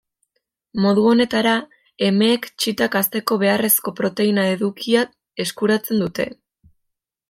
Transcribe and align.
Modu 0.85 1.03
honetara, 1.09 1.53
emeek 2.07 2.49
txitak 2.63 2.99
hazteko 3.03 3.39
beharrezko 3.45 3.97
proteina 4.03 4.49
edukia 4.57 5.09
eskuratzen 5.47 6.07
dute. 6.07 6.33